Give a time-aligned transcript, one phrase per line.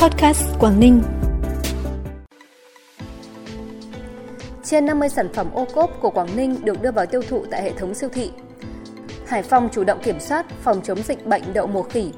[0.00, 1.02] Podcast Quảng Ninh.
[4.64, 7.62] Trên 50 sản phẩm ô cốp của Quảng Ninh được đưa vào tiêu thụ tại
[7.62, 8.30] hệ thống siêu thị.
[9.26, 12.12] Hải Phòng chủ động kiểm soát, phòng chống dịch bệnh đậu mùa khỉ.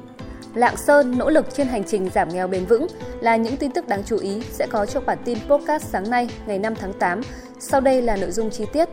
[0.53, 2.87] Lạng Sơn nỗ lực trên hành trình giảm nghèo bền vững
[3.21, 6.29] là những tin tức đáng chú ý sẽ có trong bản tin podcast sáng nay,
[6.47, 7.21] ngày 5 tháng 8.
[7.59, 8.89] Sau đây là nội dung chi tiết.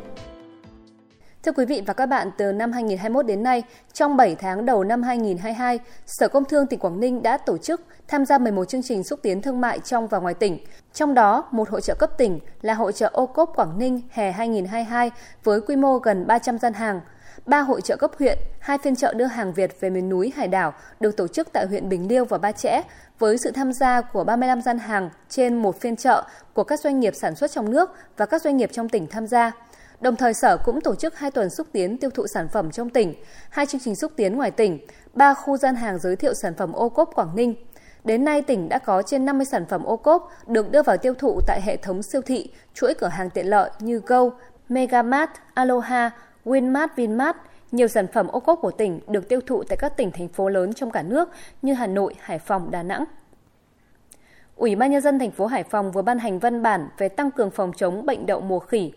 [1.43, 3.63] Thưa quý vị và các bạn, từ năm 2021 đến nay,
[3.93, 7.81] trong 7 tháng đầu năm 2022, Sở Công Thương tỉnh Quảng Ninh đã tổ chức
[8.09, 10.59] tham gia 11 chương trình xúc tiến thương mại trong và ngoài tỉnh.
[10.93, 14.33] Trong đó, một hội trợ cấp tỉnh là hội trợ ô cốp Quảng Ninh hè
[14.33, 15.11] 2022
[15.45, 17.01] với quy mô gần 300 gian hàng.
[17.47, 20.49] Ba hội trợ cấp huyện, hai phiên chợ đưa hàng Việt về miền núi hải
[20.49, 22.83] đảo được tổ chức tại huyện Bình Liêu và Ba Chẽ
[23.19, 27.01] với sự tham gia của 35 gian hàng trên một phiên chợ của các doanh
[27.01, 29.53] nghiệp sản xuất trong nước và các doanh nghiệp trong tỉnh tham gia.
[30.01, 32.91] Đồng thời Sở cũng tổ chức 2 tuần xúc tiến tiêu thụ sản phẩm trong
[32.91, 33.15] tỉnh,
[33.51, 34.79] hai chương trình xúc tiến ngoài tỉnh,
[35.15, 37.55] ba khu gian hàng giới thiệu sản phẩm ô cốp Quảng Ninh.
[38.05, 41.15] Đến nay, tỉnh đã có trên 50 sản phẩm ô cốp được đưa vào tiêu
[41.15, 44.31] thụ tại hệ thống siêu thị, chuỗi cửa hàng tiện lợi như Go,
[44.69, 46.11] Megamart, Aloha,
[46.45, 47.37] Winmart, Vinmart.
[47.73, 50.49] Nhiều sản phẩm ô cốp của tỉnh được tiêu thụ tại các tỉnh, thành phố
[50.49, 51.29] lớn trong cả nước
[51.63, 53.05] như Hà Nội, Hải Phòng, Đà Nẵng.
[54.57, 57.31] Ủy ban nhân dân thành phố Hải Phòng vừa ban hành văn bản về tăng
[57.31, 58.93] cường phòng chống bệnh đậu mùa khỉ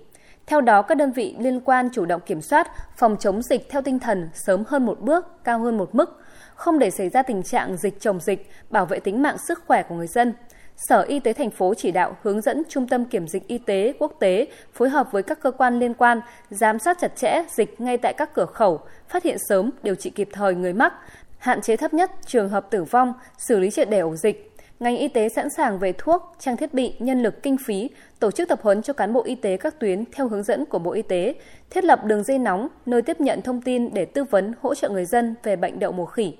[0.48, 3.82] theo đó, các đơn vị liên quan chủ động kiểm soát, phòng chống dịch theo
[3.82, 6.22] tinh thần sớm hơn một bước, cao hơn một mức,
[6.56, 9.84] không để xảy ra tình trạng dịch chồng dịch, bảo vệ tính mạng sức khỏe
[9.84, 10.34] của người dân.
[10.78, 13.94] Sở Y tế thành phố chỉ đạo hướng dẫn Trung tâm Kiểm dịch Y tế
[14.00, 17.82] quốc tế phối hợp với các cơ quan liên quan giám sát chặt chẽ dịch
[17.82, 20.94] ngay tại các cửa khẩu, phát hiện sớm, điều trị kịp thời người mắc,
[21.38, 24.53] hạn chế thấp nhất trường hợp tử vong, xử lý triệt để ổ dịch,
[24.84, 27.90] ngành y tế sẵn sàng về thuốc, trang thiết bị, nhân lực, kinh phí,
[28.20, 30.80] tổ chức tập huấn cho cán bộ y tế các tuyến theo hướng dẫn của
[30.80, 31.36] Bộ Y tế,
[31.70, 34.90] thiết lập đường dây nóng nơi tiếp nhận thông tin để tư vấn hỗ trợ
[34.90, 36.38] người dân về bệnh đậu mùa khỉ.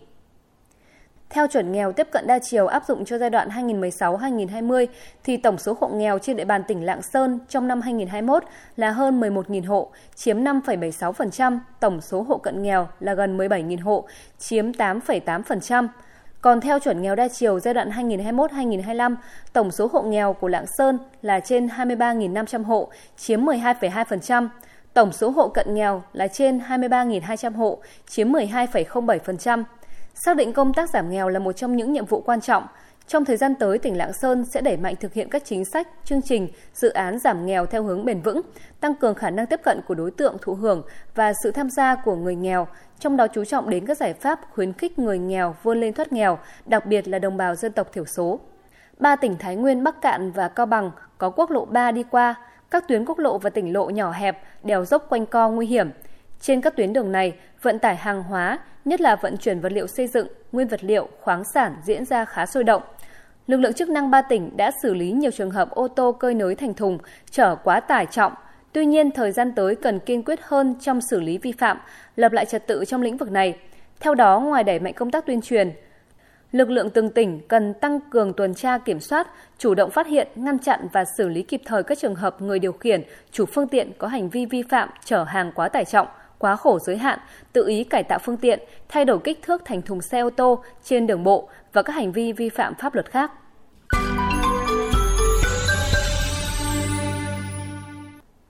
[1.30, 4.86] Theo chuẩn nghèo tiếp cận đa chiều áp dụng cho giai đoạn 2016-2020
[5.24, 8.44] thì tổng số hộ nghèo trên địa bàn tỉnh Lạng Sơn trong năm 2021
[8.76, 14.08] là hơn 11.000 hộ, chiếm 5,76%, tổng số hộ cận nghèo là gần 17.000 hộ,
[14.40, 15.88] chiếm 8,8%.
[16.44, 19.16] Còn theo chuẩn nghèo đa chiều giai đoạn 2021-2025,
[19.54, 24.48] tổng số hộ nghèo của Lạng Sơn là trên 23.500 hộ, chiếm 12,2%.
[24.94, 27.78] Tổng số hộ cận nghèo là trên 23.200 hộ,
[28.08, 29.64] chiếm 12,07%.
[30.14, 32.64] Xác định công tác giảm nghèo là một trong những nhiệm vụ quan trọng.
[33.08, 35.88] Trong thời gian tới, tỉnh Lạng Sơn sẽ đẩy mạnh thực hiện các chính sách,
[36.04, 38.42] chương trình, dự án giảm nghèo theo hướng bền vững,
[38.80, 40.84] tăng cường khả năng tiếp cận của đối tượng thụ hưởng
[41.16, 42.68] và sự tham gia của người nghèo,
[43.00, 46.14] trong đó chú trọng đến các giải pháp khuyến khích người nghèo vươn lên thoát
[46.14, 48.40] nghèo, đặc biệt là đồng bào dân tộc thiểu số.
[49.00, 52.36] Ba tỉnh Thái Nguyên, Bắc Cạn và Cao Bằng có quốc lộ 3 đi qua,
[52.72, 55.90] các tuyến quốc lộ và tỉnh lộ nhỏ hẹp, đèo dốc quanh co nguy hiểm.
[56.44, 59.88] Trên các tuyến đường này, vận tải hàng hóa, nhất là vận chuyển vật liệu
[59.88, 62.82] xây dựng, nguyên vật liệu, khoáng sản diễn ra khá sôi động.
[63.48, 66.34] Lực lượng chức năng ba tỉnh đã xử lý nhiều trường hợp ô tô cơi
[66.34, 66.98] nới thành thùng,
[67.32, 68.34] chở quá tải trọng,
[68.74, 71.78] Tuy nhiên, thời gian tới cần kiên quyết hơn trong xử lý vi phạm,
[72.16, 73.58] lập lại trật tự trong lĩnh vực này.
[74.00, 75.72] Theo đó, ngoài đẩy mạnh công tác tuyên truyền,
[76.52, 79.28] lực lượng từng tỉnh cần tăng cường tuần tra kiểm soát,
[79.58, 82.60] chủ động phát hiện, ngăn chặn và xử lý kịp thời các trường hợp người
[82.60, 86.08] điều khiển, chủ phương tiện có hành vi vi phạm chở hàng quá tải trọng,
[86.44, 87.20] quá khổ giới hạn,
[87.54, 88.60] tự ý cải tạo phương tiện,
[88.90, 92.12] thay đổi kích thước thành thùng xe ô tô trên đường bộ và các hành
[92.12, 93.32] vi vi phạm pháp luật khác.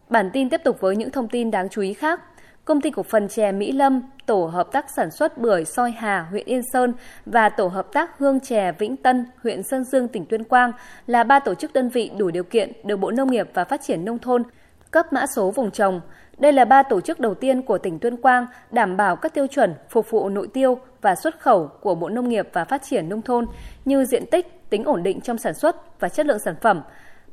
[0.10, 2.22] Bản tin tiếp tục với những thông tin đáng chú ý khác.
[2.66, 6.22] Công ty cổ phần chè Mỹ Lâm, tổ hợp tác sản xuất bưởi Soi Hà,
[6.22, 6.94] huyện Yên Sơn
[7.26, 10.72] và tổ hợp tác hương chè Vĩnh Tân, huyện Sơn Dương, tỉnh Tuyên Quang
[11.08, 13.82] là ba tổ chức đơn vị đủ điều kiện được Bộ Nông nghiệp và Phát
[13.82, 14.44] triển Nông thôn
[14.92, 16.02] cấp mã số vùng trồng.
[16.44, 19.48] Đây là ba tổ chức đầu tiên của tỉnh Tuyên Quang đảm bảo các tiêu
[19.48, 23.10] chuẩn phục vụ nội tiêu và xuất khẩu của Bộ Nông nghiệp và Phát triển
[23.10, 23.46] Nông thôn
[23.86, 26.82] như diện tích, tính ổn định trong sản xuất và chất lượng sản phẩm,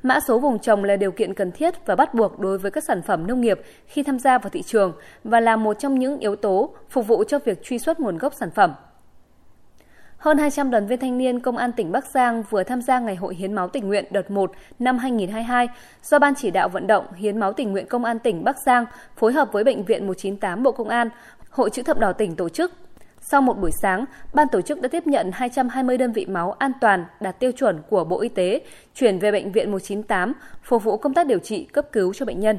[0.03, 2.85] Mã số vùng trồng là điều kiện cần thiết và bắt buộc đối với các
[2.85, 4.93] sản phẩm nông nghiệp khi tham gia vào thị trường
[5.25, 8.35] và là một trong những yếu tố phục vụ cho việc truy xuất nguồn gốc
[8.35, 8.75] sản phẩm.
[10.21, 13.17] Hơn 200 đoàn viên thanh niên Công an tỉnh Bắc Giang vừa tham gia Ngày
[13.17, 15.69] hội Hiến máu tình nguyện đợt 1 năm 2022
[16.03, 18.85] do Ban chỉ đạo vận động Hiến máu tình nguyện Công an tỉnh Bắc Giang
[19.17, 21.09] phối hợp với Bệnh viện 198 Bộ Công an,
[21.51, 22.73] Hội chữ thập đỏ tỉnh tổ chức
[23.21, 26.73] sau một buổi sáng, ban tổ chức đã tiếp nhận 220 đơn vị máu an
[26.81, 28.61] toàn đạt tiêu chuẩn của Bộ Y tế,
[28.95, 30.33] chuyển về Bệnh viện 198,
[30.63, 32.59] phục vụ công tác điều trị cấp cứu cho bệnh nhân.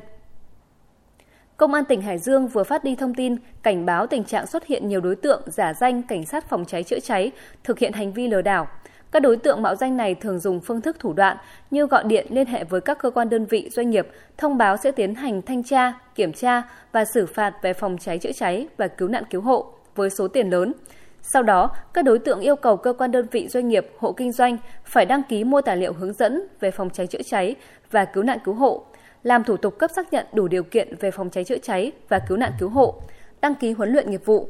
[1.62, 4.66] Công an tỉnh Hải Dương vừa phát đi thông tin cảnh báo tình trạng xuất
[4.66, 7.32] hiện nhiều đối tượng giả danh cảnh sát phòng cháy chữa cháy
[7.64, 8.68] thực hiện hành vi lừa đảo.
[9.12, 11.38] Các đối tượng mạo danh này thường dùng phương thức thủ đoạn
[11.72, 14.78] như gọi điện liên hệ với các cơ quan đơn vị doanh nghiệp, thông báo
[14.78, 16.62] sẽ tiến hành thanh tra, kiểm tra
[16.92, 20.28] và xử phạt về phòng cháy chữa cháy và cứu nạn cứu hộ với số
[20.28, 20.74] tiền lớn.
[21.22, 24.32] Sau đó, các đối tượng yêu cầu cơ quan đơn vị doanh nghiệp, hộ kinh
[24.32, 27.56] doanh phải đăng ký mua tài liệu hướng dẫn về phòng cháy chữa cháy
[27.92, 28.86] và cứu nạn cứu hộ,
[29.24, 32.20] làm thủ tục cấp xác nhận đủ điều kiện về phòng cháy chữa cháy và
[32.20, 33.02] cứu nạn cứu hộ,
[33.42, 34.50] đăng ký huấn luyện nghiệp vụ.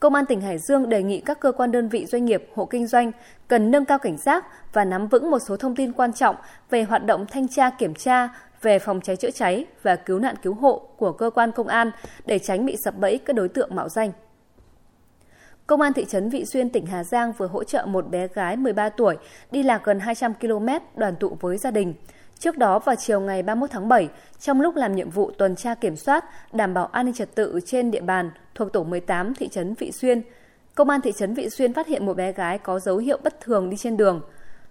[0.00, 2.64] Công an tỉnh Hải Dương đề nghị các cơ quan đơn vị doanh nghiệp, hộ
[2.64, 3.12] kinh doanh
[3.48, 6.36] cần nâng cao cảnh giác và nắm vững một số thông tin quan trọng
[6.70, 8.28] về hoạt động thanh tra kiểm tra
[8.62, 11.90] về phòng cháy chữa cháy và cứu nạn cứu hộ của cơ quan công an
[12.26, 14.12] để tránh bị sập bẫy các đối tượng mạo danh.
[15.66, 18.56] Công an thị trấn Vị Xuyên, tỉnh Hà Giang vừa hỗ trợ một bé gái
[18.56, 19.16] 13 tuổi
[19.50, 21.94] đi lạc gần 200 km đoàn tụ với gia đình.
[22.38, 24.08] Trước đó vào chiều ngày 31 tháng 7,
[24.40, 27.60] trong lúc làm nhiệm vụ tuần tra kiểm soát, đảm bảo an ninh trật tự
[27.66, 30.22] trên địa bàn thuộc tổ 18 thị trấn Vị Xuyên,
[30.74, 33.40] Công an thị trấn Vị Xuyên phát hiện một bé gái có dấu hiệu bất
[33.40, 34.20] thường đi trên đường.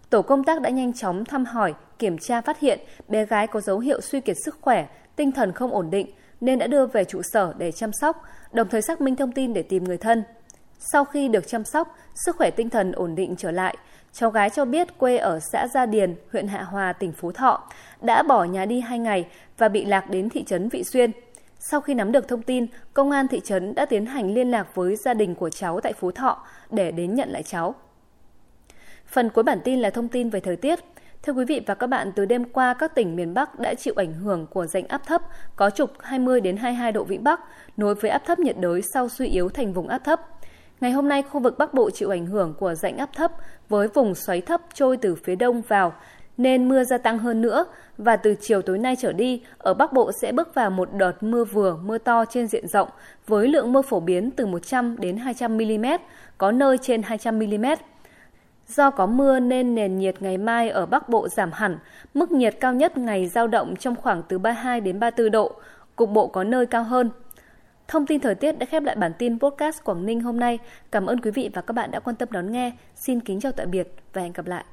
[0.10, 3.62] Tổ công tác đã nhanh chóng thăm hỏi, kiểm tra phát hiện bé gái có
[3.62, 6.08] dấu hiệu suy kiệt sức khỏe, tinh thần không ổn định
[6.42, 9.54] nên đã đưa về trụ sở để chăm sóc, đồng thời xác minh thông tin
[9.54, 10.24] để tìm người thân.
[10.80, 13.78] Sau khi được chăm sóc, sức khỏe tinh thần ổn định trở lại,
[14.14, 17.70] cháu gái cho biết quê ở xã Gia Điền, huyện Hạ Hòa, tỉnh Phú Thọ,
[18.02, 19.28] đã bỏ nhà đi hai ngày
[19.58, 21.12] và bị lạc đến thị trấn Vị Xuyên.
[21.60, 24.76] Sau khi nắm được thông tin, công an thị trấn đã tiến hành liên lạc
[24.76, 27.76] với gia đình của cháu tại Phú Thọ để đến nhận lại cháu.
[29.06, 30.80] Phần cuối bản tin là thông tin về thời tiết.
[31.24, 33.94] Thưa quý vị và các bạn, từ đêm qua các tỉnh miền Bắc đã chịu
[33.98, 35.22] ảnh hưởng của rãnh áp thấp
[35.56, 37.40] có trục 20 đến 22 độ vĩ Bắc
[37.78, 40.37] nối với áp thấp nhiệt đới sau suy yếu thành vùng áp thấp.
[40.82, 43.32] Ngày hôm nay, khu vực Bắc Bộ chịu ảnh hưởng của rãnh áp thấp
[43.70, 45.94] với vùng xoáy thấp trôi từ phía đông vào,
[46.38, 47.66] nên mưa gia tăng hơn nữa
[47.98, 51.24] và từ chiều tối nay trở đi, ở Bắc Bộ sẽ bước vào một đợt
[51.24, 52.90] mưa vừa, mưa to trên diện rộng
[53.28, 55.86] với lượng mưa phổ biến từ 100 đến 200 mm,
[56.38, 57.66] có nơi trên 200 mm.
[58.68, 61.78] Do có mưa nên nền nhiệt ngày mai ở Bắc Bộ giảm hẳn,
[62.14, 65.52] mức nhiệt cao nhất ngày giao động trong khoảng từ 32 đến 34 độ,
[65.96, 67.10] cục bộ có nơi cao hơn.
[67.88, 70.60] Thông tin thời tiết đã khép lại bản tin podcast Quảng Ninh hôm nay.
[70.92, 72.72] Cảm ơn quý vị và các bạn đã quan tâm đón nghe.
[72.96, 74.66] Xin kính chào tạm biệt và hẹn gặp lại.